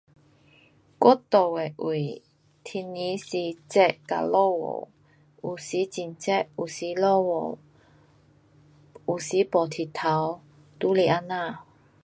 [0.97, 2.23] 我住的位
[2.63, 4.87] 天气是热跟下雨，
[5.43, 7.57] 有时很热有时下雨。
[9.07, 10.41] 有时没太阳，
[10.79, 11.65] 就是这样。